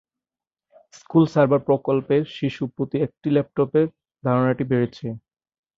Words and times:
School 0.93 1.23
server 1.33 1.61
প্রকল্পের 1.67 2.23
শিশু 2.37 2.63
প্রতি 2.75 2.97
একটি 3.05 3.27
ল্যাপটপের 3.35 3.85
ধারণাটি 4.23 4.63
বেড়েছে। 4.71 5.07